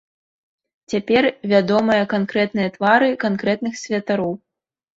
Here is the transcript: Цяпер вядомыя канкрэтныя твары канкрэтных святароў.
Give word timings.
Цяпер 0.93 1.23
вядомыя 1.51 2.09
канкрэтныя 2.15 2.73
твары 2.81 3.13
канкрэтных 3.27 3.73
святароў. 3.87 4.33